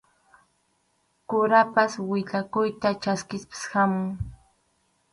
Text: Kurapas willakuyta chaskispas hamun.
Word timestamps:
Kurapas 1.33 1.91
willakuyta 2.09 2.89
chaskispas 3.05 3.63
hamun. 3.75 4.09